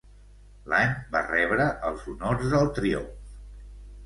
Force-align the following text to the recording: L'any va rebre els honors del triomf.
L'any 0.71 0.95
va 1.15 1.21
rebre 1.27 1.67
els 1.91 2.09
honors 2.15 2.49
del 2.55 2.73
triomf. 2.79 3.31